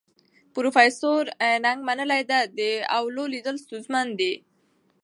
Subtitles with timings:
[0.53, 1.23] پروفیسور
[1.65, 2.59] نګ منلې ده، د
[2.97, 4.33] اولو لیدل ستونزمن دي.